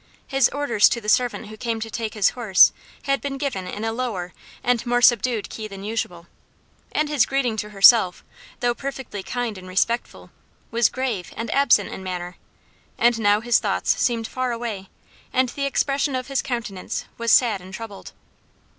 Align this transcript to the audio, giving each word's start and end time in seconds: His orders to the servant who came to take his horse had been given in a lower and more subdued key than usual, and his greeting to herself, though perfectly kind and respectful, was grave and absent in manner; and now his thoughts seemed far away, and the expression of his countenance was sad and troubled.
His 0.25 0.49
orders 0.49 0.89
to 0.89 0.99
the 0.99 1.07
servant 1.07 1.45
who 1.45 1.55
came 1.57 1.79
to 1.79 1.91
take 1.91 2.15
his 2.15 2.31
horse 2.31 2.73
had 3.03 3.21
been 3.21 3.37
given 3.37 3.67
in 3.67 3.85
a 3.85 3.93
lower 3.93 4.33
and 4.63 4.83
more 4.83 4.99
subdued 4.99 5.47
key 5.47 5.67
than 5.67 5.83
usual, 5.83 6.25
and 6.91 7.07
his 7.07 7.23
greeting 7.27 7.55
to 7.57 7.69
herself, 7.69 8.23
though 8.61 8.73
perfectly 8.73 9.21
kind 9.21 9.59
and 9.59 9.67
respectful, 9.67 10.31
was 10.71 10.89
grave 10.89 11.31
and 11.37 11.53
absent 11.53 11.91
in 11.93 12.01
manner; 12.01 12.37
and 12.97 13.19
now 13.19 13.41
his 13.41 13.59
thoughts 13.59 13.95
seemed 14.01 14.25
far 14.27 14.51
away, 14.51 14.89
and 15.31 15.49
the 15.49 15.65
expression 15.65 16.15
of 16.15 16.29
his 16.29 16.41
countenance 16.41 17.05
was 17.19 17.31
sad 17.31 17.61
and 17.61 17.71
troubled. 17.75 18.11